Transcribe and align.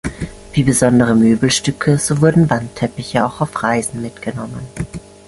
Wie 0.53 0.63
besondere 0.63 1.13
Möbelstücke, 1.13 1.99
so 1.99 2.21
wurden 2.21 2.49
Wandteppiche 2.49 3.23
auch 3.23 3.39
auf 3.39 3.61
Reisen 3.61 4.01
mitgenommen. 4.01 4.67